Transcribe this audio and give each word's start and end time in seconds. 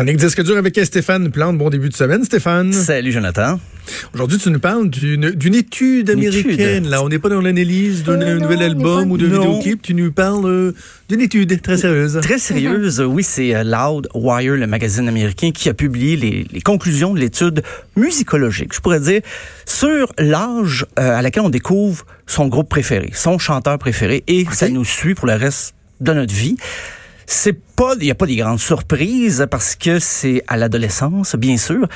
Chronique 0.00 0.16
disque 0.16 0.42
dur 0.42 0.56
avec 0.56 0.80
Stéphane 0.82 1.30
Plante. 1.30 1.58
Bon 1.58 1.68
début 1.68 1.90
de 1.90 1.94
semaine, 1.94 2.24
Stéphane. 2.24 2.72
Salut, 2.72 3.12
Jonathan. 3.12 3.60
Aujourd'hui, 4.14 4.38
tu 4.38 4.48
nous 4.50 4.58
parles 4.58 4.88
d'une 4.88 5.54
étude 5.54 6.08
américaine. 6.08 6.88
Là, 6.88 7.04
on 7.04 7.10
n'est 7.10 7.18
pas 7.18 7.28
dans 7.28 7.42
l'analyse 7.42 8.02
d'un 8.02 8.18
Euh, 8.18 8.38
nouvel 8.38 8.60
on 8.60 8.62
album 8.62 9.04
pas- 9.08 9.12
ou 9.12 9.18
d'un 9.18 9.26
vidéoclip. 9.26 9.82
Tu 9.82 9.92
nous 9.92 10.10
parles 10.10 10.46
euh, 10.46 10.72
d'une 11.10 11.20
étude 11.20 11.60
très 11.60 11.76
sérieuse. 11.76 12.18
Très 12.22 12.38
sérieuse, 12.38 13.02
oui, 13.06 13.22
c'est 13.22 13.54
euh, 13.54 13.62
Loud 13.62 14.08
Wire, 14.14 14.54
le 14.56 14.66
magazine 14.66 15.06
américain, 15.06 15.50
qui 15.50 15.68
a 15.68 15.74
publié 15.74 16.16
les, 16.16 16.46
les 16.50 16.60
conclusions 16.62 17.12
de 17.12 17.20
l'étude 17.20 17.62
musicologique, 17.94 18.72
je 18.72 18.80
pourrais 18.80 19.00
dire, 19.00 19.20
sur 19.66 20.14
l'âge 20.16 20.86
euh, 20.98 21.18
à 21.18 21.20
laquelle 21.20 21.42
on 21.42 21.50
découvre 21.50 22.06
son 22.26 22.48
groupe 22.48 22.70
préféré, 22.70 23.10
son 23.12 23.36
chanteur 23.38 23.78
préféré, 23.78 24.24
et 24.28 24.46
ça 24.50 24.70
nous 24.70 24.86
suit 24.86 25.14
pour 25.14 25.26
le 25.26 25.34
reste 25.34 25.74
de 26.00 26.14
notre 26.14 26.32
vie. 26.34 26.56
C'est 27.32 27.52
pas, 27.76 27.94
il 28.00 28.06
n'y 28.06 28.10
a 28.10 28.16
pas 28.16 28.26
des 28.26 28.34
grandes 28.34 28.58
surprises 28.58 29.46
parce 29.48 29.76
que 29.76 30.00
c'est 30.00 30.42
à 30.48 30.56
l'adolescence, 30.56 31.36
bien 31.36 31.56
sûr, 31.56 31.86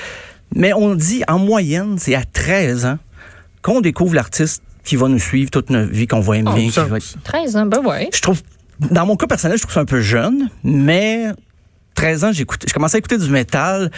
mais 0.55 0.73
on 0.73 0.95
dit 0.95 1.25
en 1.27 1.41
moyenne, 1.41 1.97
c'est 1.99 2.15
à 2.15 2.23
13 2.25 2.87
ans 2.87 2.99
qu'on 3.61 3.81
découvre 3.81 4.15
l'artiste 4.15 4.63
qui 4.85 4.95
va 4.95 5.09
nous 5.09 5.19
suivre 5.19 5.51
toute 5.51 5.71
notre 5.71 5.91
vie, 5.93 6.07
qu'on 6.07 6.21
va 6.21 6.37
aimer. 6.37 6.51
Oh, 6.77 6.83
qui 6.83 6.89
va- 6.89 6.99
13 7.25 7.57
ans, 7.57 7.67
ben 7.67 7.85
ouais. 7.85 8.11
je 8.15 8.21
trouve, 8.21 8.43
dans 8.79 9.07
mon 9.07 9.17
cas 9.17 9.27
personnel, 9.27 9.57
je 9.59 9.63
trouve 9.63 9.75
ça 9.75 9.81
un 9.81 9.85
peu 9.87 10.01
jeune, 10.01 10.51
mais 10.63 11.27
13 11.97 12.25
ans, 12.25 12.33
j'écoutais, 12.33 12.69
je 12.69 12.73
commençais 12.73 12.97
à 12.97 12.99
écouter 12.99 13.19
du 13.19 13.29
métal, 13.29 13.91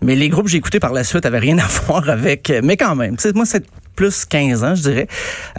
mais 0.00 0.16
les 0.16 0.30
groupes 0.30 0.46
que 0.46 0.50
j'ai 0.50 0.56
écoutés 0.58 0.80
par 0.80 0.94
la 0.94 1.04
suite 1.04 1.26
avaient 1.26 1.38
rien 1.38 1.58
à 1.58 1.66
voir 1.86 2.08
avec, 2.08 2.50
mais 2.62 2.78
quand 2.78 2.96
même, 2.96 3.16
moi, 3.34 3.44
c'est 3.44 3.66
plus 3.94 4.24
15 4.24 4.64
ans, 4.64 4.74
je 4.74 4.82
dirais. 4.82 5.06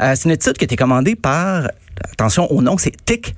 Euh, 0.01 0.13
c'est 0.15 0.25
une 0.25 0.31
étude 0.31 0.53
qui 0.53 0.63
a 0.63 0.65
été 0.65 0.75
commandée 0.75 1.15
par, 1.15 1.69
attention 2.13 2.51
au 2.51 2.63
nom, 2.63 2.79
c'est 2.79 2.93
Tick 3.05 3.35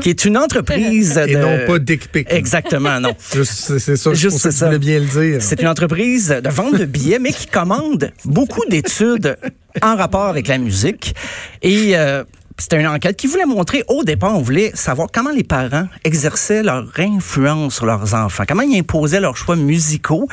Qui 0.00 0.10
est 0.10 0.24
une 0.24 0.36
entreprise 0.36 1.14
de... 1.14 1.28
Et 1.28 1.36
non 1.36 1.66
pas 1.66 1.78
Dick 1.78 2.10
Pic. 2.10 2.26
Exactement, 2.30 3.00
non. 3.00 3.14
Juste, 3.34 3.78
C'est 3.78 3.96
ça, 3.96 4.12
Juste 4.12 4.50
ça. 4.50 4.78
bien 4.78 5.00
le 5.00 5.06
dire. 5.06 5.42
C'est 5.42 5.60
une 5.60 5.68
entreprise 5.68 6.28
de 6.28 6.48
vente 6.48 6.76
de 6.76 6.84
billets, 6.84 7.18
mais 7.18 7.32
qui 7.32 7.46
commande 7.46 8.12
beaucoup 8.24 8.64
d'études 8.68 9.36
en 9.82 9.96
rapport 9.96 10.26
avec 10.26 10.48
la 10.48 10.58
musique. 10.58 11.14
Et 11.62 11.96
euh, 11.96 12.24
c'était 12.58 12.78
une 12.80 12.86
enquête 12.86 13.16
qui 13.16 13.26
voulait 13.26 13.46
montrer, 13.46 13.82
au 13.88 14.04
départ, 14.04 14.36
on 14.36 14.42
voulait 14.42 14.70
savoir 14.74 15.08
comment 15.12 15.30
les 15.30 15.42
parents 15.42 15.88
exerçaient 16.04 16.62
leur 16.62 16.86
influence 16.98 17.74
sur 17.74 17.86
leurs 17.86 18.14
enfants, 18.14 18.44
comment 18.46 18.62
ils 18.62 18.78
imposaient 18.78 19.20
leurs 19.20 19.36
choix 19.36 19.56
musicaux. 19.56 20.28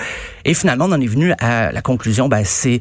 Et 0.46 0.54
finalement, 0.54 0.86
on 0.86 0.92
en 0.92 1.02
est 1.02 1.08
venu 1.08 1.34
à 1.40 1.72
la 1.72 1.82
conclusion, 1.82 2.28
ben, 2.28 2.44
c'est 2.46 2.80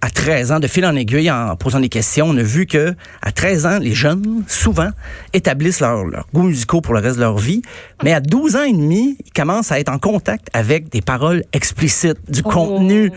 à 0.00 0.10
13 0.10 0.52
ans, 0.52 0.60
de 0.60 0.66
fil 0.68 0.86
en 0.86 0.94
aiguille, 0.94 1.30
en 1.30 1.56
posant 1.56 1.80
des 1.80 1.88
questions, 1.88 2.26
on 2.28 2.36
a 2.36 2.42
vu 2.42 2.66
que 2.66 2.94
à 3.20 3.32
13 3.32 3.66
ans, 3.66 3.78
les 3.78 3.94
jeunes, 3.94 4.44
souvent, 4.46 4.90
établissent 5.32 5.80
leurs 5.80 6.04
leur 6.04 6.26
goûts 6.32 6.44
musicaux 6.44 6.80
pour 6.80 6.94
le 6.94 7.00
reste 7.00 7.16
de 7.16 7.22
leur 7.22 7.38
vie. 7.38 7.62
Mais 8.04 8.12
à 8.12 8.20
12 8.20 8.56
ans 8.56 8.62
et 8.62 8.72
demi, 8.72 9.16
ils 9.24 9.32
commencent 9.32 9.72
à 9.72 9.80
être 9.80 9.88
en 9.88 9.98
contact 9.98 10.48
avec 10.52 10.88
des 10.90 11.00
paroles 11.00 11.42
explicites, 11.52 12.18
du 12.28 12.42
Oh. 12.44 12.50
contenu 12.50 13.10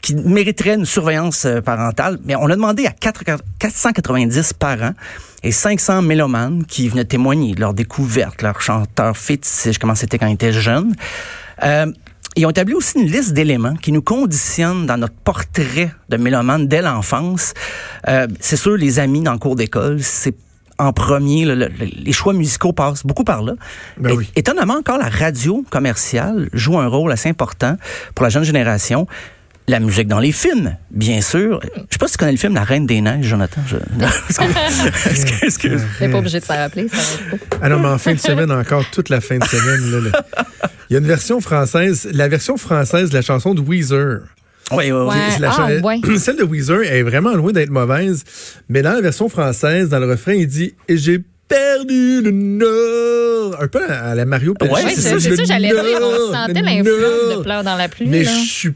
qui 0.00 0.14
mériterait 0.16 0.74
une 0.74 0.84
surveillance 0.84 1.44
euh, 1.44 1.60
parentale. 1.60 2.18
Mais 2.24 2.34
on 2.34 2.46
a 2.46 2.54
demandé 2.54 2.86
à 2.86 2.90
4 2.90 3.24
490 3.58 4.52
parents 4.54 4.94
et 5.42 5.52
500 5.52 6.02
mélomanes 6.02 6.64
qui 6.66 6.88
venaient 6.88 7.04
témoigner 7.04 7.54
de 7.54 7.60
leur 7.60 7.74
découverte, 7.74 8.42
leur 8.42 8.60
chanteur 8.60 9.16
fétiche, 9.16 9.78
comment 9.78 9.94
c'était 9.94 10.18
quand 10.18 10.26
ils 10.26 10.34
étaient 10.34 10.52
jeunes. 10.52 10.94
Euh, 11.62 11.86
ils 12.36 12.46
ont 12.46 12.50
établi 12.50 12.74
aussi 12.74 12.98
une 12.98 13.06
liste 13.10 13.32
d'éléments 13.32 13.74
qui 13.74 13.92
nous 13.92 14.02
conditionnent 14.02 14.86
dans 14.86 14.96
notre 14.96 15.14
portrait 15.14 15.90
de 16.08 16.16
mélomane 16.16 16.66
dès 16.66 16.82
l'enfance. 16.82 17.52
Euh, 18.08 18.26
c'est 18.40 18.56
sûr, 18.56 18.76
les 18.76 18.98
amis 18.98 19.20
dans 19.22 19.32
le 19.32 19.38
cours 19.38 19.56
d'école, 19.56 19.98
c'est 20.02 20.34
en 20.78 20.92
premier, 20.92 21.44
le- 21.44 21.54
le- 21.54 21.68
les 21.78 22.12
choix 22.12 22.32
musicaux 22.32 22.72
passent 22.72 23.04
beaucoup 23.06 23.24
par 23.24 23.42
là. 23.42 23.52
Ben 23.98 24.12
oui. 24.12 24.30
Étonnamment, 24.34 24.74
encore, 24.78 24.98
la 24.98 25.08
radio 25.10 25.64
commerciale 25.70 26.48
joue 26.54 26.78
un 26.78 26.86
rôle 26.88 27.12
assez 27.12 27.28
important 27.28 27.76
pour 28.14 28.24
la 28.24 28.30
jeune 28.30 28.42
génération. 28.44 29.06
La 29.68 29.78
musique 29.78 30.08
dans 30.08 30.18
les 30.18 30.32
films, 30.32 30.76
bien 30.90 31.20
sûr. 31.20 31.60
Je 31.62 31.68
sais 31.92 31.98
pas 31.98 32.06
si 32.08 32.12
tu 32.12 32.18
connais 32.18 32.32
le 32.32 32.38
film 32.38 32.54
La 32.54 32.64
Reine 32.64 32.84
des 32.84 33.00
Neiges, 33.00 33.24
Jonathan. 33.26 33.60
Je... 33.68 33.76
Excuse- 35.08 35.42
excuse. 35.42 35.82
T'es 35.98 36.08
pas 36.08 36.18
obligé 36.18 36.40
de 36.40 36.44
s'en 36.44 36.56
rappeler, 36.56 36.88
ça. 36.88 36.96
Ah 37.60 37.68
non, 37.68 37.78
mais 37.78 37.88
en 37.88 37.98
fin 37.98 38.12
de 38.12 38.18
semaine, 38.18 38.50
encore 38.50 38.84
toute 38.90 39.08
la 39.08 39.20
fin 39.20 39.38
de 39.38 39.44
semaine. 39.44 39.90
là, 39.92 40.10
là. 40.10 40.24
Il 40.90 40.94
y 40.94 40.96
a 40.96 40.98
une 40.98 41.06
version 41.06 41.40
française, 41.40 42.08
la 42.12 42.28
version 42.28 42.56
française 42.56 43.10
de 43.10 43.14
la 43.14 43.22
chanson 43.22 43.54
de 43.54 43.60
Weezer. 43.60 44.20
Oui, 44.72 44.90
oui, 44.90 44.90
oui. 44.90 45.06
Ouais. 45.06 45.14
C'est 45.30 45.40
la 45.40 45.50
ah, 45.56 45.68
ouais. 45.82 46.00
Celle 46.18 46.36
de 46.36 46.44
Weezer 46.44 46.82
est 46.82 47.02
vraiment 47.02 47.34
loin 47.34 47.52
d'être 47.52 47.70
mauvaise, 47.70 48.24
mais 48.68 48.82
dans 48.82 48.92
la 48.92 49.00
version 49.00 49.28
française, 49.28 49.88
dans 49.88 49.98
le 50.00 50.10
refrain, 50.10 50.32
il 50.34 50.46
dit 50.48 50.74
«Et 50.88 50.96
j'ai 50.96 51.22
perdu 51.48 52.20
le 52.22 52.30
nord». 52.32 53.56
Un 53.60 53.68
peu 53.68 53.80
à 53.88 54.14
la 54.14 54.24
Mario 54.24 54.54
Pelchat. 54.54 54.74
Ouais, 54.74 54.82
Oui, 54.86 54.92
c'est 54.96 55.18
ça, 55.18 55.36
ça, 55.36 55.44
j'allais 55.44 55.68
dire. 55.68 56.00
On 56.00 56.32
sentait 56.32 56.60
le 56.60 56.66
l'influence 56.66 57.36
de 57.36 57.42
Pleurs 57.42 57.64
dans 57.64 57.76
la 57.76 57.88
pluie. 57.88 58.06
Mais 58.08 58.24
je 58.24 58.30
suis 58.30 58.72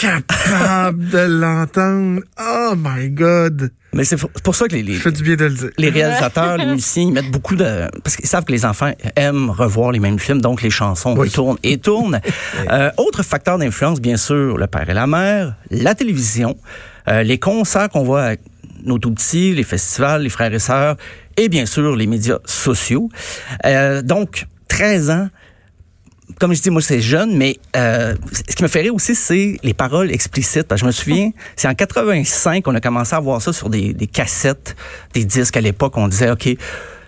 capable 0.00 1.08
de 1.08 1.18
l'entendre. 1.18 2.20
Oh 2.40 2.74
my 2.76 3.10
God. 3.10 3.70
Mais 3.92 4.04
c'est 4.04 4.16
pour- 4.16 4.54
ça 4.54 4.68
que 4.68 4.74
les, 4.74 4.82
les, 4.82 4.98
du 5.10 5.22
bien 5.22 5.36
de 5.36 5.44
le 5.46 5.50
dire. 5.54 5.70
les 5.78 5.88
réalisateurs, 5.88 6.58
les 6.58 6.66
musiciens, 6.66 7.04
ils 7.04 7.12
mettent 7.12 7.30
beaucoup 7.30 7.56
de... 7.56 7.88
Parce 8.04 8.16
qu'ils 8.16 8.28
savent 8.28 8.44
que 8.44 8.52
les 8.52 8.66
enfants 8.66 8.92
aiment 9.16 9.48
revoir 9.50 9.92
les 9.92 10.00
mêmes 10.00 10.18
films, 10.18 10.42
donc 10.42 10.60
les 10.60 10.68
chansons 10.70 11.16
Oui. 11.16 11.30
tournent 11.30 11.58
et 11.62 11.78
tournent. 11.78 12.20
Euh, 12.70 12.90
autre 12.96 13.22
facteur 13.22 13.58
d'influence, 13.58 14.00
bien 14.00 14.16
sûr, 14.16 14.58
le 14.58 14.66
père 14.66 14.88
et 14.90 14.94
la 14.94 15.06
mère, 15.06 15.54
la 15.70 15.94
télévision, 15.94 16.56
euh, 17.08 17.22
les 17.22 17.38
concerts 17.38 17.88
qu'on 17.90 18.02
voit 18.02 18.22
avec 18.24 18.40
nos 18.84 18.98
tout-petits, 18.98 19.54
les 19.54 19.62
festivals, 19.62 20.22
les 20.22 20.28
frères 20.28 20.52
et 20.52 20.58
sœurs, 20.58 20.96
et 21.36 21.48
bien 21.48 21.64
sûr 21.64 21.94
les 21.94 22.06
médias 22.08 22.38
sociaux. 22.44 23.08
Euh, 23.64 24.02
donc, 24.02 24.46
13 24.68 25.10
ans, 25.10 25.28
comme 26.38 26.54
je 26.54 26.60
dis, 26.60 26.70
moi, 26.70 26.82
c'est 26.82 27.00
jeune, 27.00 27.36
mais 27.36 27.56
euh, 27.76 28.14
ce 28.32 28.54
qui 28.54 28.62
me 28.62 28.68
fait 28.68 28.82
rire 28.82 28.94
aussi, 28.94 29.14
c'est 29.14 29.58
les 29.62 29.74
paroles 29.74 30.10
explicites. 30.10 30.64
Parce 30.64 30.80
que 30.80 30.84
je 30.84 30.86
me 30.86 30.92
souviens, 30.92 31.30
c'est 31.56 31.68
en 31.68 31.74
85 31.74 32.64
qu'on 32.64 32.74
a 32.74 32.80
commencé 32.80 33.14
à 33.14 33.20
voir 33.20 33.40
ça 33.40 33.52
sur 33.52 33.70
des, 33.70 33.94
des 33.94 34.06
cassettes, 34.06 34.76
des 35.14 35.24
disques. 35.24 35.56
À 35.56 35.60
l'époque, 35.60 35.96
on 35.96 36.08
disait, 36.08 36.30
OK, 36.30 36.48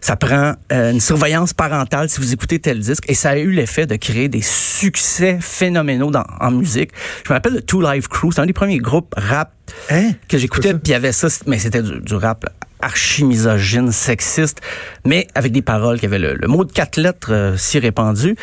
ça 0.01 0.17
prend 0.17 0.55
euh, 0.73 0.93
une 0.93 1.01
surveillance 1.01 1.53
parentale 1.53 2.09
si 2.09 2.21
vous 2.21 2.33
écoutez 2.33 2.59
tel 2.59 2.79
disque. 2.81 3.05
Et 3.09 3.15
ça 3.15 3.31
a 3.31 3.37
eu 3.37 3.51
l'effet 3.51 3.87
de 3.87 3.97
créer 3.97 4.29
des 4.29 4.43
succès 4.43 5.39
phénoménaux 5.41 6.11
dans, 6.11 6.25
en 6.41 6.51
musique. 6.51 6.91
Je 7.27 7.33
me 7.33 7.35
rappelle 7.35 7.55
le 7.55 7.63
Two 7.63 7.83
Live 7.83 8.09
Crew, 8.09 8.31
c'est 8.33 8.41
un 8.41 8.47
des 8.47 8.53
premiers 8.53 8.79
groupes 8.79 9.15
rap 9.17 9.53
Hein? 9.91 10.13
que 10.29 10.39
j'écoutais, 10.39 10.73
puis 10.73 10.83
il 10.87 10.91
y 10.91 10.95
avait 10.95 11.13
ça, 11.13 11.29
mais 11.47 11.59
c'était 11.59 11.83
du, 11.83 12.01
du 12.01 12.15
rap 12.15 12.47
archi-misogyne, 12.81 13.93
sexiste, 13.93 14.61
mais 15.05 15.27
avec 15.35 15.53
des 15.53 15.63
paroles 15.63 15.99
qui 15.99 16.07
avaient 16.07 16.19
le, 16.19 16.35
le 16.35 16.49
mot 16.49 16.65
de 16.65 16.73
quatre 16.73 16.97
lettres 16.97 17.33
euh, 17.33 17.57
si 17.57 17.79
répandu. 17.79 18.37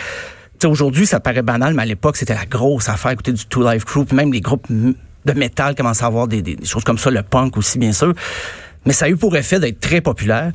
Aujourd'hui, 0.66 1.06
ça 1.06 1.20
paraît 1.20 1.42
banal, 1.42 1.74
mais 1.74 1.84
à 1.84 1.86
l'époque, 1.86 2.18
c'était 2.18 2.34
la 2.34 2.46
grosse 2.46 2.90
affaire, 2.90 3.12
écouter 3.12 3.34
du 3.34 3.46
Two 3.46 3.70
Life 3.70 3.86
Crew, 3.86 4.06
même 4.14 4.32
les 4.34 4.42
groupes 4.42 4.68
de 4.70 5.34
métal 5.34 5.76
commençaient 5.76 6.04
à 6.04 6.08
avoir 6.08 6.28
des, 6.28 6.42
des- 6.42 6.56
des 6.56 6.66
choses 6.66 6.84
comme 6.84 6.98
ça, 6.98 7.10
le 7.12 7.24
punk 7.24 7.58
aussi, 7.58 7.78
bien 7.80 7.92
sûr. 7.94 8.14
Mais 8.86 8.94
ça 8.94 9.06
a 9.06 9.10
eu 9.10 9.16
pour 9.18 9.36
effet 9.36 9.60
d'être 9.60 9.80
très 9.80 10.02
populaire. 10.02 10.52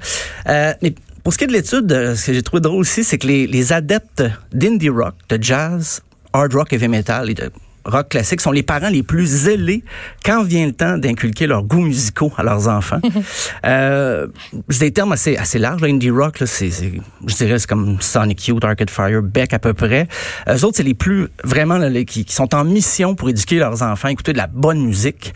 Euh, 0.49 0.73
mais 0.83 0.95
pour 1.25 1.33
ce 1.33 1.39
qui 1.39 1.45
est 1.45 1.49
de 1.49 1.53
l'étude, 1.53 1.91
euh, 1.93 2.15
ce 2.15 2.27
que 2.29 2.33
j'ai 2.33 2.43
trouvé 2.43 2.61
drôle 2.61 2.81
aussi, 2.81 3.03
c'est 3.05 3.19
que 3.19 3.27
les, 3.27 3.47
les 3.47 3.73
adeptes 3.73 4.23
d'indie 4.53 4.89
rock, 4.89 5.15
de 5.29 5.43
jazz, 5.43 6.01
hard 6.33 6.55
rock, 6.55 6.73
heavy 6.73 6.89
metal 6.89 7.29
et 7.31 7.35
de 7.35 7.51
rock 7.85 8.09
classique 8.11 8.41
sont 8.41 8.53
les 8.53 8.63
parents 8.63 8.89
les 8.91 9.03
plus 9.03 9.27
zélés 9.27 9.83
quand 10.25 10.43
vient 10.45 10.67
le 10.67 10.73
temps 10.73 10.99
d'inculquer 10.99 11.47
leurs 11.47 11.63
goûts 11.63 11.81
musicaux 11.81 12.33
à 12.37 12.43
leurs 12.43 12.69
enfants. 12.69 13.01
euh, 13.67 14.27
c'est 14.69 14.81
des 14.87 14.93
termes 14.93 15.13
assez, 15.13 15.37
assez 15.37 15.59
larges. 15.59 15.81
Là. 15.81 15.89
Indie 15.89 16.11
rock, 16.11 16.41
là, 16.41 16.47
c'est, 16.47 16.71
c'est- 16.71 16.93
je 17.27 17.35
dirais, 17.35 17.59
c'est 17.59 17.69
comme 17.69 18.01
Sonic 18.01 18.47
Youth, 18.49 18.65
Arcade 18.65 18.91
Fire, 18.91 19.23
Beck 19.23 19.53
à 19.55 19.59
peu 19.59 19.73
près. 19.75 20.07
Eux 20.49 20.65
autres, 20.65 20.77
c'est 20.77 20.83
les 20.83 20.95
plus, 20.95 21.29
vraiment, 21.45 21.79
là, 21.79 21.89
les- 21.89 22.05
qui, 22.05 22.25
qui 22.25 22.35
sont 22.35 22.55
en 22.55 22.65
mission 22.65 23.15
pour 23.15 23.29
éduquer 23.31 23.59
leurs 23.59 23.83
enfants, 23.83 24.09
écouter 24.09 24.33
de 24.33 24.39
la 24.39 24.47
bonne 24.47 24.85
musique. 24.85 25.33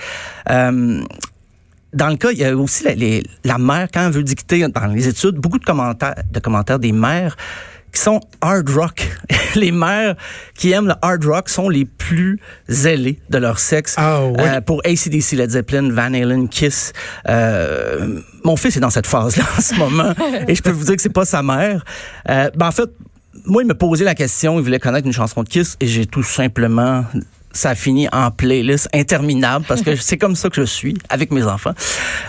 Euh, 0.50 1.02
dans 1.92 2.08
le 2.08 2.16
cas, 2.16 2.32
il 2.32 2.38
y 2.38 2.44
a 2.44 2.56
aussi 2.56 2.84
la, 2.84 2.94
les- 2.94 3.22
la 3.44 3.56
mère, 3.58 3.88
quand 3.92 4.06
elle 4.06 4.12
veut 4.12 4.22
dicter 4.24 4.66
dans 4.68 4.86
les 4.86 5.08
études, 5.08 5.36
beaucoup 5.36 5.58
de 5.58 5.64
commentaires, 5.64 6.16
de 6.30 6.40
commentaires 6.40 6.78
des 6.78 6.92
mères 6.92 7.36
qui 7.94 8.00
sont 8.00 8.20
hard 8.40 8.68
rock. 8.70 9.08
les 9.54 9.72
mères 9.72 10.16
qui 10.54 10.72
aiment 10.72 10.88
le 10.88 10.94
hard 11.00 11.24
rock 11.24 11.48
sont 11.48 11.68
les 11.68 11.84
plus 11.84 12.38
zélées 12.68 13.18
de 13.30 13.38
leur 13.38 13.58
sexe. 13.58 13.94
Ah 13.96 14.24
oui. 14.26 14.34
Euh, 14.38 14.60
pour 14.60 14.82
ACDC, 14.84 15.32
Led 15.32 15.50
Zeppelin, 15.50 15.90
Van 15.90 16.12
Halen, 16.12 16.48
Kiss. 16.48 16.92
Euh, 17.28 18.20
mon 18.44 18.56
fils 18.56 18.76
est 18.76 18.80
dans 18.80 18.90
cette 18.90 19.06
phase-là 19.06 19.44
en 19.56 19.60
ce 19.60 19.74
moment 19.76 20.12
et 20.48 20.54
je 20.54 20.62
peux 20.62 20.70
vous 20.70 20.84
dire 20.84 20.96
que 20.96 21.02
c'est 21.02 21.08
pas 21.08 21.24
sa 21.24 21.42
mère. 21.42 21.84
Euh, 22.28 22.50
ben 22.54 22.68
en 22.68 22.72
fait, 22.72 22.90
moi, 23.46 23.62
il 23.62 23.66
me 23.66 23.74
posait 23.74 24.04
la 24.04 24.14
question, 24.14 24.58
il 24.58 24.64
voulait 24.64 24.80
connaître 24.80 25.06
une 25.06 25.12
chanson 25.12 25.42
de 25.42 25.48
Kiss 25.48 25.76
et 25.80 25.86
j'ai 25.86 26.06
tout 26.06 26.22
simplement 26.22 27.04
ça 27.52 27.70
a 27.70 27.74
fini 27.76 28.08
en 28.12 28.30
playlist 28.32 28.88
interminable 28.92 29.64
parce 29.66 29.82
que 29.82 29.94
c'est 30.00 30.18
comme 30.18 30.34
ça 30.34 30.50
que 30.50 30.56
je 30.56 30.66
suis 30.66 30.98
avec 31.08 31.30
mes 31.30 31.44
enfants. 31.44 31.74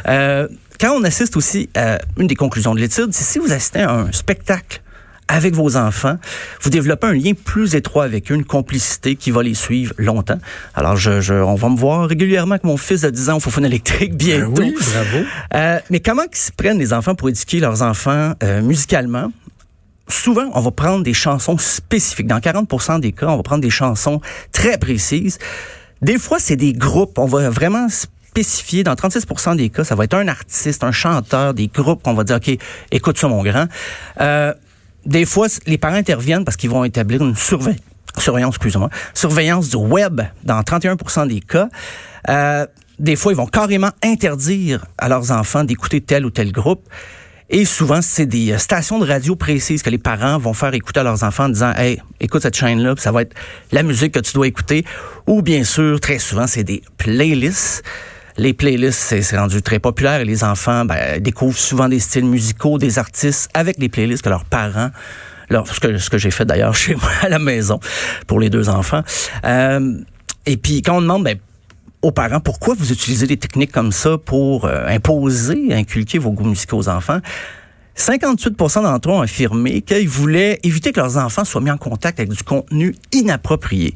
Euh, 0.08 0.48
quand 0.80 0.92
on 0.92 1.04
assiste 1.04 1.36
aussi 1.36 1.70
à 1.76 2.00
une 2.18 2.28
des 2.28 2.36
conclusions 2.36 2.76
de 2.76 2.80
l'étude, 2.80 3.10
c'est 3.12 3.24
si 3.24 3.40
vous 3.40 3.52
assistez 3.52 3.82
à 3.82 3.92
un 3.92 4.12
spectacle 4.12 4.82
avec 5.28 5.56
vos 5.56 5.76
enfants, 5.76 6.18
vous 6.62 6.70
développez 6.70 7.08
un 7.08 7.14
lien 7.14 7.34
plus 7.34 7.76
étroit 7.76 8.04
avec 8.04 8.32
eux, 8.32 8.36
une 8.36 8.46
complicité 8.46 9.16
qui 9.16 9.32
va 9.32 9.44
les 9.44 9.56
suivre 9.56 9.94
longtemps. 9.98 10.40
Alors, 10.76 10.96
je, 10.96 11.22
je, 11.22 11.34
on 11.34 11.56
va 11.56 11.70
me 11.70 11.78
voir 11.78 12.08
régulièrement 12.08 12.54
avec 12.54 12.64
mon 12.64 12.78
fils 12.78 13.02
de 13.02 13.10
10 13.10 13.30
ans 13.30 13.38
au 13.38 13.40
Fofone 13.40 13.66
électrique 13.66 14.14
bientôt. 14.18 14.52
Ben 14.52 14.74
oui, 14.76 14.76
bravo. 14.80 15.26
Euh, 15.56 15.80
mais 15.90 16.00
comment 16.00 16.24
ils 16.32 16.38
se 16.38 16.52
prennent 16.52 16.80
les 16.80 16.94
enfants 16.94 17.16
pour 17.16 17.30
éduquer 17.30 17.60
leurs 17.60 17.82
enfants 17.82 18.34
euh, 18.44 18.62
musicalement? 18.62 19.32
souvent, 20.08 20.50
on 20.54 20.62
va 20.62 20.72
prendre 20.72 21.04
des 21.04 21.14
chansons 21.14 21.58
spécifiques. 21.58 22.28
Dans 22.28 22.40
40% 22.40 23.00
des 23.00 23.12
cas, 23.12 23.28
on 23.28 23.38
va 23.38 23.44
prendre 23.44 23.62
des 23.62 23.70
chansons 23.70 24.22
très 24.52 24.78
précises. 24.78 25.40
Des 26.02 26.18
fois, 26.18 26.40
c'est 26.40 26.56
des 26.56 26.74
groupes. 26.74 27.18
On 27.18 27.26
va 27.26 27.50
vraiment 27.50 27.88
spécifier. 27.90 28.84
Dans 28.84 28.96
36 28.96 29.26
des 29.56 29.70
cas, 29.70 29.84
ça 29.84 29.96
va 29.96 30.04
être 30.04 30.14
un 30.14 30.28
artiste, 30.28 30.84
un 30.84 30.92
chanteur, 30.92 31.54
des 31.54 31.68
groupes 31.68 32.04
qu'on 32.04 32.14
va 32.14 32.24
dire, 32.24 32.36
OK, 32.38 32.58
écoute 32.92 33.18
ça, 33.18 33.28
mon 33.28 33.44
grand. 33.44 33.66
Euh, 34.22 34.54
des 35.06 35.26
fois, 35.26 35.48
les 35.66 35.78
parents 35.78 35.96
interviennent 35.96 36.46
parce 36.46 36.58
qu'ils 36.58 36.70
vont 36.70 36.84
établir 36.84 37.22
une 37.24 37.36
surveillance 37.36 37.80
excusez-moi, 38.18 38.90
surveillance 39.14 39.70
du 39.70 39.78
web 39.78 40.22
dans 40.44 40.62
31% 40.62 41.28
des 41.28 41.42
cas. 41.42 41.70
Euh, 42.30 42.66
des 42.98 43.16
fois, 43.16 43.34
ils 43.34 43.36
vont 43.36 43.46
carrément 43.46 43.92
interdire 44.04 44.86
à 44.98 45.10
leurs 45.10 45.32
enfants 45.32 45.64
d'écouter 45.64 46.02
tel 46.02 46.26
ou 46.26 46.30
tel 46.30 46.52
groupe. 46.52 46.88
Et 47.50 47.66
souvent, 47.66 48.02
c'est 48.02 48.26
des 48.26 48.54
euh, 48.54 48.58
stations 48.58 48.98
de 48.98 49.06
radio 49.06 49.36
précises 49.36 49.84
que 49.84 49.90
les 49.90 50.00
parents 50.00 50.40
vont 50.40 50.54
faire 50.54 50.74
écouter 50.74 51.02
à 51.02 51.04
leurs 51.04 51.24
enfants 51.24 51.46
en 51.46 51.50
disant, 51.50 51.74
hey, 51.76 52.02
écoute 52.20 52.42
cette 52.42 52.56
chaîne-là, 52.56 52.96
ça 52.98 53.12
va 53.12 53.22
être 53.22 53.36
la 53.72 53.84
musique 53.84 54.14
que 54.14 54.20
tu 54.20 54.34
dois 54.34 54.48
écouter. 54.48 54.84
Ou 55.28 55.42
bien 55.42 55.64
sûr, 55.64 56.00
très 56.00 56.18
souvent, 56.18 56.48
c'est 56.48 56.64
des 56.64 56.82
playlists. 56.98 57.84
Les 58.38 58.54
playlists, 58.54 59.22
c'est 59.22 59.38
rendu 59.38 59.62
très 59.62 59.80
populaire 59.80 60.20
et 60.20 60.26
les 60.26 60.44
enfants 60.44 60.86
ben, 60.86 61.20
découvrent 61.22 61.58
souvent 61.58 61.88
des 61.88 62.00
styles 62.00 62.26
musicaux, 62.26 62.78
des 62.78 63.00
artistes 63.00 63.50
avec 63.54 63.78
les 63.80 63.90
playlists 63.90 64.24
que 64.24 64.30
leurs 64.30 64.46
parents 64.46 64.92
ce 65.50 66.10
que, 66.10 66.18
j'ai 66.18 66.32
fait 66.32 66.46
d'ailleurs 66.46 66.76
chez 66.76 66.96
moi 66.96 67.10
à 67.22 67.30
la 67.30 67.40
maison 67.40 67.80
pour 68.28 68.40
les 68.40 68.50
deux 68.50 68.70
enfants. 68.70 69.04
Euh, 69.46 70.00
et 70.46 70.58
puis 70.58 70.82
quand 70.82 70.98
on 70.98 71.02
demande 71.02 71.24
ben, 71.24 71.38
aux 72.02 72.12
parents 72.12 72.40
pourquoi 72.40 72.76
vous 72.78 72.92
utilisez 72.92 73.28
des 73.28 73.38
techniques 73.38 73.72
comme 73.72 73.92
ça 73.92 74.18
pour 74.18 74.66
euh, 74.66 74.86
imposer, 74.88 75.74
inculquer 75.74 76.18
vos 76.18 76.32
goûts 76.32 76.46
musicaux 76.46 76.78
aux 76.78 76.90
enfants, 76.90 77.20
58% 77.98 78.84
d'entre 78.84 79.10
eux 79.10 79.14
ont 79.14 79.22
affirmé 79.22 79.82
qu'ils 79.82 80.10
voulaient 80.10 80.60
éviter 80.64 80.92
que 80.92 81.00
leurs 81.00 81.18
enfants 81.18 81.46
soient 81.46 81.62
mis 81.62 81.72
en 81.72 81.78
contact 81.78 82.20
avec 82.20 82.32
du 82.32 82.44
contenu 82.44 82.96
inapproprié. 83.12 83.94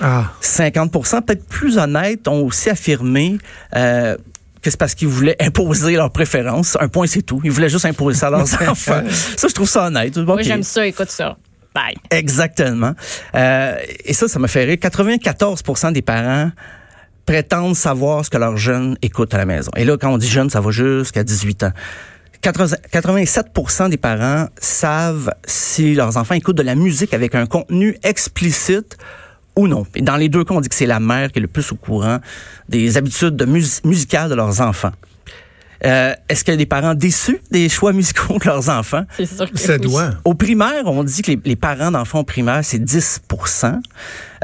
Ah. 0.00 0.32
50% 0.40 1.22
peut-être 1.22 1.46
plus 1.46 1.78
honnêtes, 1.78 2.26
ont 2.28 2.44
aussi 2.44 2.70
affirmé 2.70 3.38
euh, 3.76 4.16
que 4.62 4.70
c'est 4.70 4.78
parce 4.78 4.94
qu'ils 4.94 5.08
voulaient 5.08 5.36
imposer 5.40 5.96
leurs 5.96 6.12
préférences. 6.12 6.78
Un 6.80 6.88
point, 6.88 7.06
c'est 7.06 7.22
tout. 7.22 7.40
Ils 7.44 7.50
voulaient 7.50 7.68
juste 7.68 7.84
imposer 7.84 8.20
ça 8.20 8.28
à 8.28 8.30
leurs 8.30 8.42
enfants. 8.68 9.02
Ça, 9.36 9.48
je 9.48 9.54
trouve 9.54 9.68
ça 9.68 9.86
honnête. 9.86 10.16
Moi, 10.16 10.42
j'aime 10.42 10.62
ça, 10.62 10.86
écoute 10.86 11.10
ça. 11.10 11.36
Bye. 11.74 11.96
Exactement. 12.10 12.92
Euh, 13.34 13.76
et 14.04 14.12
ça, 14.12 14.28
ça 14.28 14.38
m'a 14.38 14.48
fait 14.48 14.64
rire. 14.64 14.76
94% 14.76 15.92
des 15.92 16.02
parents 16.02 16.50
prétendent 17.24 17.76
savoir 17.76 18.24
ce 18.24 18.30
que 18.30 18.36
leurs 18.36 18.56
jeunes 18.56 18.96
écoutent 19.00 19.32
à 19.32 19.38
la 19.38 19.46
maison. 19.46 19.70
Et 19.76 19.84
là, 19.84 19.96
quand 19.96 20.12
on 20.12 20.18
dit 20.18 20.28
jeunes, 20.28 20.50
ça 20.50 20.60
va 20.60 20.70
jusqu'à 20.70 21.24
18 21.24 21.64
ans. 21.64 21.72
87% 22.42 23.90
des 23.90 23.96
parents 23.96 24.48
savent 24.58 25.30
si 25.46 25.94
leurs 25.94 26.16
enfants 26.16 26.34
écoutent 26.34 26.56
de 26.56 26.62
la 26.62 26.74
musique 26.74 27.14
avec 27.14 27.34
un 27.34 27.46
contenu 27.46 27.96
explicite 28.02 28.96
ou 29.54 29.68
non. 29.68 29.86
Et 29.94 30.02
dans 30.02 30.16
les 30.16 30.28
deux 30.28 30.44
cas, 30.44 30.54
on 30.54 30.60
dit 30.60 30.68
que 30.68 30.74
c'est 30.74 30.86
la 30.86 30.98
mère 30.98 31.30
qui 31.30 31.38
est 31.38 31.42
le 31.42 31.48
plus 31.48 31.70
au 31.72 31.76
courant 31.76 32.18
des 32.68 32.96
habitudes 32.96 33.36
de 33.36 33.44
musicales 33.44 34.28
de 34.28 34.34
leurs 34.34 34.60
enfants. 34.60 34.92
Euh, 35.84 36.14
Est-ce 36.28 36.44
qu'il 36.44 36.52
y 36.52 36.54
a 36.54 36.58
des 36.58 36.66
parents 36.66 36.94
déçus 36.94 37.40
des 37.50 37.68
choix 37.68 37.92
musicaux 37.92 38.38
de 38.38 38.44
leurs 38.44 38.68
enfants? 38.68 39.04
C'est 39.16 39.26
sûr 39.26 39.50
que 39.50 39.58
Ça 39.58 39.78
doit. 39.78 40.10
Au 40.24 40.34
primaire, 40.34 40.86
on 40.86 41.02
dit 41.04 41.22
que 41.22 41.32
les, 41.44 41.56
parents 41.56 41.90
d'enfants 41.90 42.24
primaires, 42.24 42.60
c'est 42.62 42.78
10% 42.78 43.80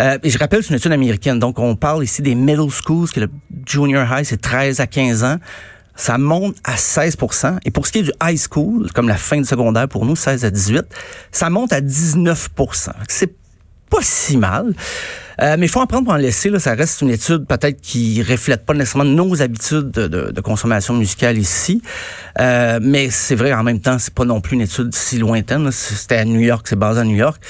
euh, 0.01 0.19
Et 0.23 0.31
je 0.31 0.39
rappelle, 0.39 0.63
c'est 0.63 0.71
une 0.71 0.77
étude 0.77 0.93
américaine. 0.93 1.39
Donc, 1.39 1.59
on 1.59 1.77
parle 1.77 2.03
ici 2.03 2.23
des 2.23 2.35
middle 2.35 2.71
schools, 2.71 3.11
que 3.11 3.21
le 3.21 3.31
junior 3.67 4.07
high, 4.11 4.25
c'est 4.25 4.41
13 4.41 4.81
à 4.81 4.87
15 4.87 5.25
ans. 5.25 5.37
Ça 5.99 6.17
monte 6.17 6.57
à 6.63 6.77
16 6.77 7.17
Et 7.65 7.71
pour 7.73 7.87
ce 7.87 7.93
qui 7.93 7.99
est 7.99 8.03
du 8.05 8.13
high 8.23 8.39
school, 8.39 8.91
comme 8.93 9.09
la 9.09 9.17
fin 9.17 9.37
du 9.37 9.45
secondaire 9.45 9.89
pour 9.89 10.07
nous, 10.07 10.15
16 10.15 10.45
à 10.45 10.51
18, 10.51 10.85
ça 11.33 11.51
monte 11.51 11.73
à 11.73 11.81
19% 11.81 12.91
C'est 13.09 13.35
pas 13.91 13.99
si 14.01 14.37
mal. 14.37 14.75
Euh, 15.41 15.57
mais 15.59 15.67
il 15.67 15.69
faut 15.69 15.81
apprendre 15.81 16.05
pour 16.05 16.15
en 16.15 16.19
laisser. 16.19 16.51
Là, 16.51 16.61
ça 16.61 16.75
reste 16.75 17.01
une 17.03 17.11
étude 17.11 17.47
peut-être 17.47 17.81
qui 17.81 18.23
reflète 18.23 18.65
pas 18.65 18.75
nécessairement 18.75 19.11
nos 19.11 19.43
habitudes 19.43 19.91
de, 19.91 20.07
de, 20.07 20.41
consommation 20.41 20.95
musicale 20.95 21.37
ici. 21.37 21.83
Euh, 22.41 22.79
mais 22.83 23.11
c'est 23.11 23.35
vrai, 23.35 23.53
en 23.53 23.63
même 23.65 23.81
temps, 23.81 23.99
c'est 23.99 24.15
pas 24.15 24.25
non 24.25 24.41
plus 24.41 24.55
une 24.55 24.63
étude 24.63 24.95
si 24.95 25.19
lointaine. 25.19 25.71
C'était 25.73 26.17
à 26.17 26.25
New 26.25 26.41
York, 26.41 26.67
c'est 26.69 26.79
basé 26.79 27.01
à 27.01 27.05
New 27.05 27.17
York. 27.17 27.41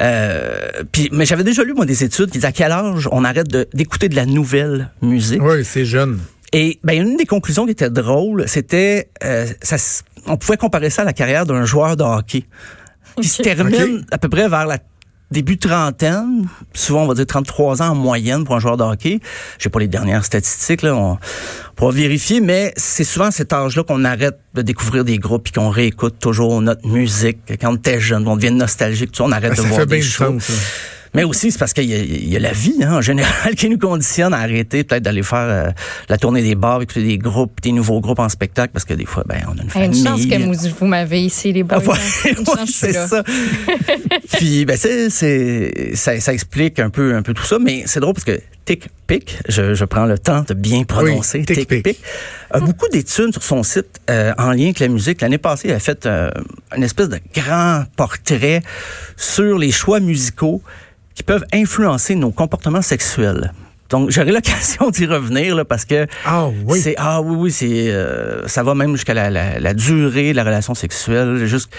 Euh, 0.00 0.70
puis, 0.90 1.08
mais 1.12 1.24
j'avais 1.24 1.44
déjà 1.44 1.62
lu 1.64 1.72
moi 1.74 1.84
des 1.84 2.04
études 2.04 2.26
qui 2.26 2.38
disaient 2.38 2.48
à 2.48 2.52
quel 2.52 2.72
âge 2.72 3.08
on 3.12 3.24
arrête 3.24 3.48
d'écouter 3.74 4.08
de, 4.08 4.16
la 4.16 4.26
nouvelle 4.26 4.90
musique. 5.02 5.42
Oui, 5.42 5.64
c'est 5.64 5.84
jeune. 5.84 6.18
Et 6.52 6.78
ben 6.84 7.00
une 7.00 7.16
des 7.16 7.26
conclusions 7.26 7.64
qui 7.64 7.72
était 7.72 7.90
drôle, 7.90 8.44
c'était 8.46 9.08
euh, 9.24 9.46
ça, 9.62 9.76
on 10.26 10.36
pouvait 10.36 10.58
comparer 10.58 10.90
ça 10.90 11.02
à 11.02 11.04
la 11.04 11.12
carrière 11.14 11.46
d'un 11.46 11.64
joueur 11.64 11.96
de 11.96 12.04
hockey 12.04 12.44
qui 13.20 13.28
se 13.28 13.42
termine 13.42 14.04
à 14.10 14.18
peu 14.18 14.28
près 14.28 14.48
vers 14.48 14.66
la 14.66 14.78
début 15.30 15.56
trentaine, 15.56 16.46
souvent 16.74 17.04
on 17.04 17.06
va 17.08 17.14
dire 17.14 17.26
33 17.26 17.80
ans 17.80 17.88
en 17.88 17.94
moyenne 17.94 18.44
pour 18.44 18.54
un 18.54 18.60
joueur 18.60 18.76
de 18.76 18.84
hockey. 18.84 19.20
J'ai 19.58 19.70
pas 19.70 19.80
les 19.80 19.88
dernières 19.88 20.24
statistiques 20.26 20.82
là, 20.82 20.94
on, 20.94 21.18
pourra 21.74 21.90
vérifier, 21.90 22.40
mais 22.40 22.72
c'est 22.76 23.04
souvent 23.04 23.26
à 23.26 23.30
cet 23.30 23.52
âge-là 23.52 23.82
qu'on 23.82 24.04
arrête 24.04 24.38
de 24.52 24.60
découvrir 24.60 25.04
des 25.04 25.18
groupes 25.18 25.48
et 25.48 25.52
qu'on 25.52 25.70
réécoute 25.70 26.18
toujours 26.18 26.60
notre 26.60 26.86
musique. 26.86 27.38
Quand 27.60 27.72
on 27.72 27.76
était 27.76 27.98
jeune, 27.98 28.28
on 28.28 28.36
devient 28.36 28.52
nostalgique, 28.52 29.10
on 29.20 29.32
arrête 29.32 29.56
de 29.56 29.62
voir 29.62 29.86
des 29.86 30.02
choses. 30.02 30.44
Mais 31.14 31.24
aussi, 31.24 31.50
c'est 31.50 31.58
parce 31.58 31.74
qu'il 31.74 31.84
y, 31.90 32.36
a 32.36 32.38
la 32.38 32.52
vie, 32.52 32.82
hein, 32.82 32.94
en 32.94 33.00
général, 33.02 33.54
qui 33.56 33.68
nous 33.68 33.78
conditionne 33.78 34.32
à 34.32 34.38
arrêter 34.38 34.82
peut-être 34.82 35.02
d'aller 35.02 35.22
faire 35.22 35.38
euh, 35.38 35.70
la 36.08 36.16
tournée 36.16 36.42
des 36.42 36.54
bars, 36.54 36.80
écouter 36.80 37.02
des 37.02 37.18
groupes, 37.18 37.60
des 37.60 37.72
nouveaux 37.72 38.00
groupes 38.00 38.18
en 38.18 38.28
spectacle, 38.28 38.72
parce 38.72 38.86
que 38.86 38.94
des 38.94 39.04
fois, 39.04 39.22
ben, 39.26 39.42
on 39.46 39.58
a 39.58 39.62
une 39.62 39.70
famille. 39.70 39.98
Une 39.98 40.06
chance 40.06 40.26
que 40.26 40.68
vous, 40.78 40.86
m'avez 40.86 41.20
ici, 41.20 41.52
les 41.52 41.62
boys. 41.62 41.82
Ah, 41.86 42.64
c'est 42.66 42.92
ça. 42.92 43.22
Puis, 44.34 44.64
ben, 44.64 44.76
c'est, 44.76 45.10
c'est, 45.10 45.94
ça, 45.94 46.18
ça, 46.18 46.32
explique 46.32 46.78
un 46.78 46.88
peu, 46.88 47.14
un 47.14 47.22
peu 47.22 47.34
tout 47.34 47.44
ça, 47.44 47.58
mais 47.58 47.82
c'est 47.86 48.00
drôle 48.00 48.14
parce 48.14 48.24
que 48.24 48.40
TickPick, 48.64 49.38
je, 49.48 49.74
je 49.74 49.84
prends 49.84 50.06
le 50.06 50.18
temps 50.18 50.44
de 50.48 50.54
bien 50.54 50.84
prononcer, 50.84 51.38
oui, 51.38 51.44
TickPick, 51.44 52.00
a 52.50 52.60
beaucoup 52.60 52.88
d'études 52.88 53.32
sur 53.32 53.42
son 53.42 53.62
site 53.62 54.00
euh, 54.08 54.32
en 54.38 54.52
lien 54.52 54.66
avec 54.66 54.78
la 54.78 54.88
musique. 54.88 55.20
L'année 55.20 55.38
passée, 55.38 55.68
il 55.68 55.74
a 55.74 55.78
fait 55.78 56.06
euh, 56.06 56.30
une 56.76 56.82
espèce 56.82 57.08
de 57.08 57.18
grand 57.34 57.84
portrait 57.96 58.62
sur 59.16 59.58
les 59.58 59.72
choix 59.72 60.00
musicaux 60.00 60.62
qui 61.14 61.22
peuvent 61.22 61.44
influencer 61.52 62.14
nos 62.14 62.30
comportements 62.30 62.82
sexuels. 62.82 63.52
Donc, 63.90 64.10
j'aurai 64.10 64.32
l'occasion 64.38 64.90
d'y 64.90 65.06
revenir 65.06 65.54
là, 65.54 65.64
parce 65.64 65.84
que 65.84 66.06
ah 66.24 66.48
oui, 66.66 66.80
c'est 66.80 66.94
ah 66.96 67.20
oui 67.20 67.36
oui 67.36 67.52
c'est 67.52 67.90
euh, 67.90 68.48
ça 68.48 68.62
va 68.62 68.74
même 68.74 68.92
jusqu'à 68.92 69.14
la, 69.14 69.30
la, 69.30 69.60
la, 69.60 69.74
durée 69.74 70.32
de 70.32 70.36
la 70.36 70.44
relation 70.44 70.74
sexuelle, 70.74 71.44
juste 71.46 71.70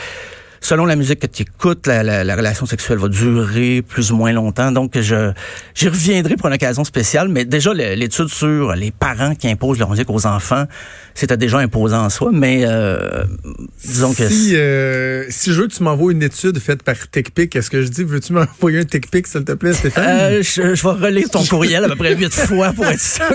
selon 0.63 0.85
la 0.85 0.95
musique 0.95 1.19
que 1.19 1.27
tu 1.27 1.43
écoutes, 1.43 1.87
la, 1.87 2.23
la, 2.23 2.35
relation 2.35 2.65
sexuelle 2.65 2.97
va 2.97 3.09
durer 3.09 3.81
plus 3.81 4.11
ou 4.11 4.15
moins 4.15 4.31
longtemps. 4.31 4.71
Donc, 4.71 4.97
je 4.99 5.31
j'y 5.75 5.89
reviendrai 5.89 6.35
pour 6.35 6.47
une 6.47 6.53
occasion 6.53 6.83
spéciale. 6.83 7.27
Mais 7.27 7.45
déjà, 7.45 7.73
l'étude 7.73 8.29
sur 8.29 8.73
les 8.73 8.91
parents 8.91 9.35
qui 9.35 9.49
imposent 9.49 9.77
leur 9.77 9.89
musique 9.89 10.09
aux 10.09 10.25
enfants, 10.25 10.65
c'était 11.13 11.37
déjà 11.37 11.59
imposant 11.59 12.05
en 12.05 12.09
soi. 12.09 12.31
Mais 12.33 12.63
euh, 12.65 13.25
disons 13.83 14.13
que... 14.13 14.27
Si, 14.29 14.55
euh, 14.55 15.25
si 15.29 15.51
je 15.51 15.61
veux 15.61 15.67
que 15.67 15.73
tu 15.73 15.83
m'envoies 15.83 16.13
une 16.13 16.23
étude 16.23 16.57
faite 16.59 16.81
par 16.81 16.95
TechPic, 17.09 17.55
est-ce 17.55 17.69
que 17.69 17.81
je 17.81 17.89
dis, 17.89 18.03
veux-tu 18.03 18.31
m'envoyer 18.33 18.79
un 18.79 18.85
TechPic, 18.85 19.27
s'il 19.27 19.43
te 19.43 19.51
plaît, 19.51 19.73
Stéphane? 19.73 20.05
Euh, 20.07 20.43
je, 20.43 20.75
je, 20.75 20.83
vais 20.83 21.05
relire 21.07 21.29
ton 21.29 21.43
courriel 21.43 21.83
à 21.83 21.89
peu 21.89 21.97
près 21.97 22.15
huit 22.15 22.33
fois 22.33 22.71
pour 22.71 22.85
être 22.85 23.01
sûr. 23.01 23.25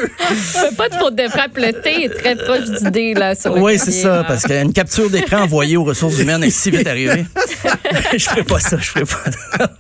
pas 0.77 0.89
de 0.89 0.95
faute 0.95 1.15
de 1.15 1.29
frappe. 1.29 1.57
Le 1.57 1.73
thé 1.73 2.05
est 2.05 2.09
très 2.09 2.37
proche 2.37 2.71
d'idée, 2.71 3.13
là. 3.13 3.35
Oui, 3.57 3.79
c'est 3.79 3.93
ça, 3.93 4.25
parce 4.27 4.45
qu'une 4.45 4.73
capture 4.73 5.11
d'écran 5.11 5.43
envoyée 5.43 5.77
aux 5.77 5.85
ressources 5.85 6.19
humaines 6.19 6.43
est 6.43 6.51
si 6.51 6.71
vite 6.71 6.87
arrivée. 6.87 7.18
je 8.17 8.25
ferai 8.25 8.45
pas 8.45 8.61
ça, 8.61 8.77
je 8.79 8.91
ferai 8.91 9.05
pas 9.05 9.31
ça. 9.31 9.71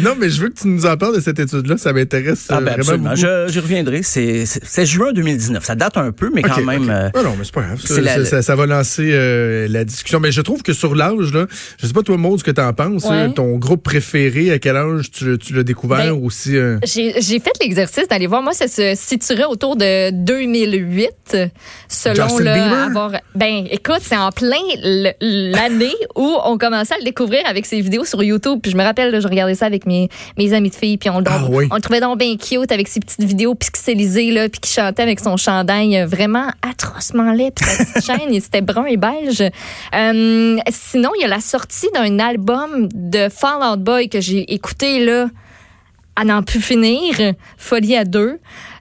non, 0.00 0.14
mais 0.18 0.30
je 0.30 0.40
veux 0.40 0.48
que 0.48 0.60
tu 0.60 0.68
nous 0.68 0.86
en 0.86 0.96
parles 0.96 1.16
de 1.16 1.20
cette 1.20 1.38
étude-là. 1.38 1.76
Ça 1.78 1.92
m'intéresse 1.92 2.46
ah, 2.48 2.60
ben, 2.60 2.80
vraiment 2.80 3.10
beaucoup. 3.10 3.16
Je, 3.16 3.60
reviendrai. 3.60 4.02
C'est 4.02 4.86
juin 4.86 5.12
2019. 5.12 5.64
Ça 5.64 5.74
date 5.74 5.96
un 5.96 6.12
peu, 6.12 6.30
mais 6.32 6.42
quand 6.42 6.62
même. 6.62 6.90
Euh, 6.90 7.10
ah 7.14 7.22
non, 7.22 7.34
mais 7.38 7.44
c'est 7.44 7.54
pas 7.54 7.62
grave. 7.62 7.80
Ça, 7.80 8.56
va 8.56 8.66
lancer 8.66 9.10
euh, 9.12 9.68
la 9.68 9.84
discussion. 9.84 10.20
Mais 10.20 10.32
je 10.32 10.40
trouve 10.40 10.62
que 10.62 10.72
sur 10.72 10.94
l'âge, 10.94 11.32
là, 11.32 11.46
je 11.80 11.86
sais 11.86 11.92
pas 11.92 12.02
toi, 12.02 12.16
Maud, 12.16 12.38
ce 12.38 12.44
que 12.44 12.50
tu 12.50 12.60
en 12.60 12.72
penses. 12.72 13.06
ton 13.34 13.56
groupe 13.56 13.82
préféré, 13.82 14.50
à 14.50 14.58
quel 14.58 14.76
âge 14.76 15.10
tu, 15.10 15.38
l'as 15.54 15.62
découvert 15.62 15.98
ben, 15.98 16.24
aussi? 16.24 16.56
Euh? 16.56 16.78
J'ai 16.84 17.40
fait 17.40 17.52
l'exercice 17.60 18.08
d'aller 18.08 18.26
voir. 18.26 18.42
Moi, 18.42 18.52
ça 18.52 18.68
se 18.68 18.94
situerait 18.94 19.44
autour 19.44 19.76
de 19.76 20.10
2008, 20.10 21.36
selon 21.88 22.38
le 22.38 22.48
avoir. 22.48 23.12
Ben, 23.34 23.66
écoute, 23.70 24.00
c'est 24.02 24.16
en 24.16 24.30
plein 24.30 24.56
l'année 25.20 25.94
où 26.16 26.36
on 26.44 26.56
commençait 26.80 26.94
à 26.94 26.98
le 26.98 27.04
découvrir 27.04 27.42
avec 27.46 27.66
ses 27.66 27.80
vidéos 27.80 28.04
sur 28.04 28.22
YouTube. 28.22 28.60
Puis 28.62 28.72
je 28.72 28.76
me 28.76 28.82
rappelle, 28.82 29.20
je 29.20 29.28
regardais 29.28 29.54
ça 29.54 29.66
avec 29.66 29.86
mes, 29.86 30.08
mes 30.38 30.52
amis 30.54 30.70
de 30.70 30.74
filles, 30.74 30.96
puis 30.96 31.10
on, 31.10 31.22
ah 31.26 31.40
on, 31.44 31.74
le 31.74 31.80
trouvait 31.80 32.00
donc 32.00 32.18
bien 32.18 32.36
cute 32.36 32.72
avec 32.72 32.88
ses 32.88 33.00
petites 33.00 33.22
vidéos 33.22 33.54
pixelisées, 33.54 34.30
là, 34.30 34.48
puis 34.48 34.60
qui 34.60 34.72
chantait 34.72 35.02
avec 35.02 35.20
son 35.20 35.36
chandail 35.36 36.04
vraiment 36.06 36.48
atrocement 36.62 37.32
laid, 37.32 37.50
puis 37.50 37.68
sa 37.68 37.84
petite 37.84 38.04
chaîne, 38.06 38.40
c'était 38.40 38.62
brun 38.62 38.86
et 38.86 38.96
beige. 38.96 39.42
Euh, 39.42 40.56
sinon, 40.70 41.10
il 41.18 41.22
y 41.22 41.24
a 41.24 41.28
la 41.28 41.40
sortie 41.40 41.88
d'un 41.92 42.18
album 42.18 42.88
de 42.94 43.28
Fall 43.28 43.62
Out 43.62 43.80
Boy 43.80 44.08
que 44.08 44.20
j'ai 44.20 44.52
écouté, 44.52 45.04
là, 45.04 45.26
à 46.16 46.24
n'en 46.24 46.42
plus 46.42 46.60
finir, 46.60 47.14
Folie 47.58 47.96
à 47.96 48.04
deux. 48.04 48.38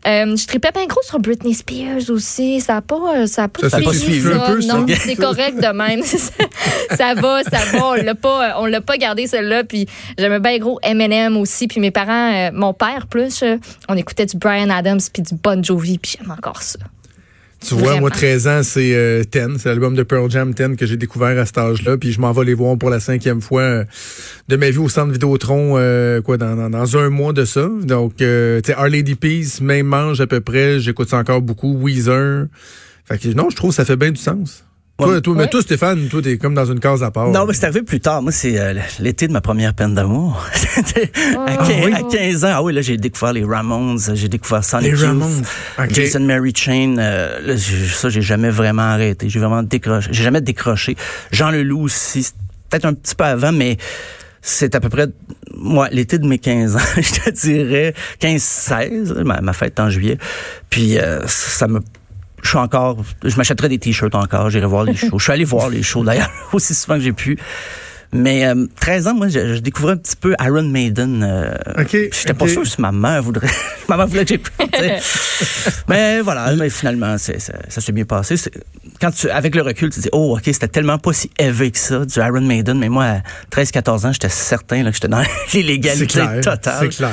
Euh, 0.07 0.35
je 0.35 0.47
tripais 0.47 0.71
bien 0.71 0.85
gros 0.85 1.01
sur 1.03 1.19
Britney 1.19 1.53
Spears 1.53 2.09
aussi. 2.09 2.61
Ça 2.61 2.75
n'a 2.75 2.81
pas, 2.81 3.27
ça 3.27 3.43
a 3.43 3.47
pas, 3.47 3.69
ça, 3.69 3.79
suivi, 3.93 4.21
peu, 4.21 4.59
Non, 4.65 4.85
c'est 4.87 5.15
correct 5.15 5.57
de 5.57 5.73
même. 5.73 6.01
ça 6.95 7.13
va, 7.15 7.43
ça 7.43 7.59
va. 7.71 7.89
On 7.89 7.93
l'a 7.93 8.15
pas, 8.15 8.55
on 8.59 8.65
l'a 8.65 8.81
pas 8.81 8.97
gardé 8.97 9.27
celle-là. 9.27 9.63
Puis 9.63 9.87
j'aimais 10.17 10.39
bien 10.39 10.57
gros 10.57 10.79
Eminem 10.83 11.37
aussi. 11.37 11.67
Puis 11.67 11.81
mes 11.81 11.91
parents, 11.91 12.33
euh, 12.33 12.51
mon 12.53 12.73
père 12.73 13.07
plus, 13.07 13.43
euh, 13.43 13.57
on 13.87 13.97
écoutait 13.97 14.25
du 14.25 14.37
Brian 14.37 14.69
Adams 14.69 15.01
puis 15.11 15.21
du 15.21 15.35
Bon 15.35 15.63
Jovi. 15.63 15.97
Puis 15.97 16.17
j'aime 16.17 16.31
encore 16.31 16.61
ça. 16.61 16.79
Tu 17.65 17.75
vois, 17.75 17.99
moi, 17.99 18.09
13 18.09 18.47
ans, 18.47 18.63
c'est 18.63 18.95
euh, 18.95 19.23
Ten. 19.23 19.57
C'est 19.59 19.67
l'album 19.67 19.93
de 19.93 20.03
Pearl 20.03 20.29
Jam 20.31 20.53
Ten 20.53 20.77
que 20.77 20.85
j'ai 20.85 20.95
découvert 20.95 21.37
à 21.37 21.45
cet 21.45 21.57
âge-là. 21.57 21.97
Puis 21.97 22.13
je 22.13 22.21
m'en 22.21 22.31
vais 22.31 22.45
les 22.45 22.53
voir 22.53 22.77
pour 22.77 22.89
la 22.89 22.99
cinquième 22.99 23.41
fois 23.41 23.61
euh, 23.61 23.85
de 24.47 24.55
ma 24.55 24.69
vie 24.69 24.77
au 24.77 24.87
centre 24.87 25.11
Vidéotron, 25.11 25.73
euh, 25.77 26.21
quoi, 26.21 26.37
dans, 26.37 26.69
dans, 26.69 26.97
un 26.97 27.09
mois 27.09 27.33
de 27.33 27.43
ça. 27.43 27.69
Donc, 27.83 28.21
euh, 28.21 28.61
tu 28.61 28.71
sais, 28.71 28.77
Our 28.77 28.87
Lady 28.87 29.15
Peace, 29.15 29.59
même 29.61 29.87
mange 29.87 30.21
à 30.21 30.27
peu 30.27 30.39
près. 30.39 30.79
J'écoute 30.79 31.09
ça 31.09 31.17
encore 31.17 31.41
beaucoup. 31.41 31.77
Weezer. 31.77 32.45
Fait 33.05 33.17
que 33.17 33.27
non, 33.29 33.49
je 33.49 33.55
trouve 33.55 33.71
que 33.71 33.75
ça 33.75 33.85
fait 33.85 33.97
bien 33.97 34.11
du 34.11 34.21
sens. 34.21 34.63
Toi, 34.99 35.21
toi, 35.21 35.35
Mais 35.35 35.47
toi, 35.47 35.61
Stéphane, 35.61 36.07
toi, 36.07 36.21
t'es 36.21 36.37
comme 36.37 36.53
dans 36.53 36.65
une 36.65 36.79
case 36.79 37.03
à 37.03 37.11
part. 37.11 37.29
Non, 37.29 37.45
mais 37.45 37.53
c'est 37.53 37.65
arrivé 37.65 37.83
plus 37.83 37.99
tard. 37.99 38.21
Moi, 38.21 38.31
c'est 38.31 38.59
euh, 38.59 38.73
l'été 38.99 39.27
de 39.27 39.33
ma 39.33 39.41
première 39.41 39.73
peine 39.73 39.95
d'amour. 39.95 40.45
à, 41.47 42.03
15 42.11 42.45
ans, 42.45 42.51
ah 42.51 42.63
oui, 42.63 42.73
là, 42.73 42.81
j'ai 42.81 42.97
découvert 42.97 43.33
les 43.33 43.43
Ramones, 43.43 43.99
j'ai 44.13 44.27
découvert 44.27 44.63
Sonic 44.63 44.91
les 44.91 45.07
Ramones. 45.07 45.43
Jason 45.89 46.19
Mary 46.19 46.53
Chain. 46.55 46.95
Euh, 46.99 47.39
là, 47.41 47.57
ça, 47.57 48.09
j'ai 48.09 48.21
jamais 48.21 48.49
vraiment 48.49 48.83
arrêté. 48.83 49.29
J'ai 49.29 49.39
vraiment 49.39 49.63
décroché. 49.63 50.09
J'ai 50.11 50.23
jamais 50.23 50.41
décroché. 50.41 50.95
Jean 51.31 51.51
Leloup 51.51 51.83
aussi, 51.83 52.29
peut-être 52.69 52.85
un 52.85 52.93
petit 52.93 53.15
peu 53.15 53.23
avant, 53.23 53.51
mais 53.51 53.77
c'est 54.41 54.75
à 54.75 54.79
peu 54.79 54.89
près 54.89 55.07
moi 55.55 55.89
l'été 55.91 56.17
de 56.17 56.25
mes 56.25 56.39
15 56.39 56.75
ans, 56.75 56.79
je 56.97 57.11
te 57.11 57.29
dirais 57.29 57.93
15-16, 58.21 59.23
ma, 59.23 59.41
ma, 59.41 59.53
fête 59.53 59.79
en 59.79 59.89
juillet. 59.89 60.17
Puis 60.69 60.97
euh, 60.97 61.25
ça 61.27 61.67
me 61.67 61.79
je 62.41 62.49
suis 62.49 62.57
encore, 62.57 62.97
je 63.23 63.35
m'achèterais 63.35 63.69
des 63.69 63.79
t-shirts 63.79 64.15
encore, 64.15 64.49
j'irai 64.49 64.65
voir 64.65 64.83
les 64.83 64.95
shows. 64.95 65.17
Je 65.17 65.23
suis 65.23 65.33
allé 65.33 65.43
voir 65.43 65.69
les 65.69 65.83
shows 65.83 66.03
d'ailleurs 66.03 66.31
aussi 66.53 66.73
souvent 66.73 66.95
que 66.95 67.01
j'ai 67.01 67.13
pu. 67.13 67.37
Mais 68.11 68.47
euh, 68.47 68.65
13 68.79 69.07
ans, 69.07 69.13
moi, 69.13 69.27
je, 69.27 69.55
je, 69.55 69.59
découvrais 69.59 69.93
un 69.93 69.97
petit 69.97 70.15
peu 70.15 70.35
Iron 70.41 70.63
Maiden. 70.63 71.21
Euh, 71.23 71.53
okay, 71.79 72.09
J'étais 72.11 72.33
pas 72.33 72.47
sûr 72.47 72.65
si 72.65 72.81
ma 72.81 72.91
mère 72.91 73.21
voudrait. 73.21 73.49
ma 73.87 73.97
mère 73.97 74.07
voulait 74.07 74.25
que 74.25 74.33
j'ai 74.33 74.41
Mais 75.87 76.21
voilà, 76.21 76.55
mais 76.55 76.71
finalement, 76.71 77.19
ça, 77.19 77.33
ça 77.37 77.81
s'est 77.81 77.91
bien 77.91 78.05
passé. 78.05 78.35
Quand 78.99 79.11
tu, 79.11 79.29
avec 79.29 79.53
le 79.53 79.61
recul, 79.61 79.91
tu 79.91 79.99
dis, 79.99 80.09
oh, 80.11 80.35
ok, 80.35 80.43
c'était 80.45 80.67
tellement 80.67 80.97
pas 80.97 81.13
si 81.13 81.29
élevé 81.37 81.69
que 81.69 81.77
ça, 81.77 82.03
du 82.03 82.19
Iron 82.19 82.41
Maiden. 82.41 82.79
Mais 82.79 82.89
moi, 82.89 83.05
à 83.05 83.21
13-14 83.55 84.07
ans, 84.07 84.11
j'étais 84.11 84.29
certain 84.29 84.81
là, 84.81 84.89
que 84.89 84.95
j'étais 84.95 85.07
dans 85.07 85.23
l'illégalité 85.53 86.21
totale. 86.41 86.77
C'est 86.79 86.97
clair. 86.97 87.11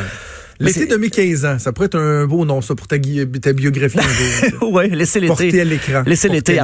L'été 0.60 0.86
de 0.86 0.96
mes 0.96 1.10
15 1.10 1.44
ans, 1.44 1.58
ça 1.58 1.72
pourrait 1.72 1.86
être 1.86 1.98
un 1.98 2.26
beau 2.26 2.44
nom, 2.44 2.60
ça, 2.60 2.74
pour 2.74 2.86
ta, 2.86 2.96
ta 2.98 3.52
biographie 3.52 3.98
un 3.98 4.50
jour. 4.50 4.72
oui, 4.72 4.90
laissez 4.90 5.20
l'été. 5.20 5.28
Porter 5.28 5.60
à 5.60 5.64
l'écran. 5.64 6.02
Laissez 6.06 6.28
l'été 6.28 6.58